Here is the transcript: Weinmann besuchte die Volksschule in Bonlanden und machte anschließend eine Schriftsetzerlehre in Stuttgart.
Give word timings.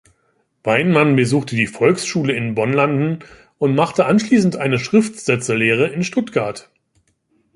Weinmann 0.63 1.15
besuchte 1.15 1.55
die 1.55 1.67
Volksschule 1.67 2.33
in 2.33 2.55
Bonlanden 2.55 3.19
und 3.59 3.75
machte 3.75 4.07
anschließend 4.07 4.55
eine 4.55 4.79
Schriftsetzerlehre 4.79 5.89
in 5.89 6.03
Stuttgart. 6.03 6.71